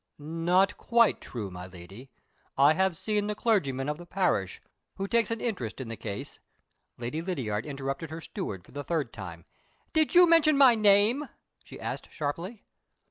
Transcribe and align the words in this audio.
"Not 0.17 0.77
quite 0.79 1.21
true, 1.21 1.51
my 1.51 1.67
Lady. 1.67 2.09
I 2.57 2.73
have 2.73 2.97
seen 2.97 3.27
the 3.27 3.35
clergyman 3.35 3.87
of 3.87 3.99
the 3.99 4.07
parish, 4.07 4.59
who 4.95 5.07
takes 5.07 5.29
an 5.29 5.39
interest 5.39 5.79
in 5.79 5.89
the 5.89 5.95
case" 5.95 6.39
Lady 6.97 7.21
Lydiard 7.21 7.67
interrupted 7.67 8.09
her 8.09 8.19
steward 8.19 8.63
for 8.65 8.71
the 8.71 8.83
third 8.83 9.13
time. 9.13 9.45
"Did 9.93 10.15
you 10.15 10.27
mention 10.27 10.57
my 10.57 10.73
name?" 10.73 11.29
she 11.63 11.79
asked 11.79 12.09
sharply. 12.11 12.63